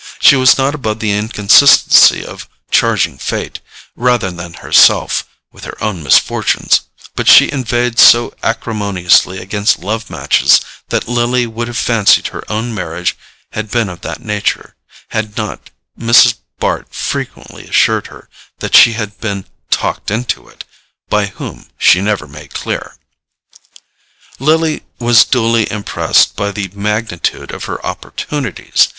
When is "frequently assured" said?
16.91-18.07